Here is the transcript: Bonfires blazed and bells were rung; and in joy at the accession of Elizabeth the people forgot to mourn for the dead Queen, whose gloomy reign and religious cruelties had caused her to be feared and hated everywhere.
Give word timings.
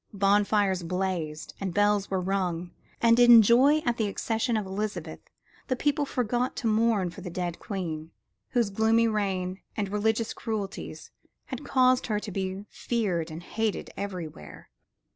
Bonfires 0.13 0.81
blazed 0.81 1.53
and 1.59 1.75
bells 1.75 2.09
were 2.09 2.19
rung; 2.19 2.71
and 3.03 3.19
in 3.19 3.43
joy 3.43 3.83
at 3.85 3.97
the 3.97 4.07
accession 4.07 4.57
of 4.57 4.65
Elizabeth 4.65 5.19
the 5.67 5.75
people 5.75 6.05
forgot 6.07 6.55
to 6.55 6.65
mourn 6.65 7.11
for 7.11 7.21
the 7.21 7.29
dead 7.29 7.59
Queen, 7.59 8.09
whose 8.49 8.71
gloomy 8.71 9.07
reign 9.07 9.59
and 9.77 9.89
religious 9.91 10.33
cruelties 10.33 11.11
had 11.45 11.63
caused 11.63 12.07
her 12.07 12.19
to 12.19 12.31
be 12.31 12.65
feared 12.67 13.29
and 13.29 13.43
hated 13.43 13.91
everywhere. 13.95 14.71